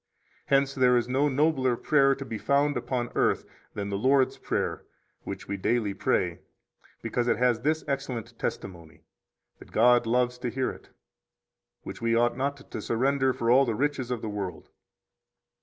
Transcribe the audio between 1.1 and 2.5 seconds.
nobler prayer to be